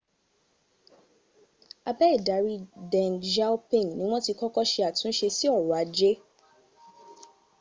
[1.89, 2.55] abe idari
[2.91, 6.13] deng xiaoping ni wọn ti kọ́kọ́ sẹ àtúnsẹ sí ọrọ̀ ajẹ́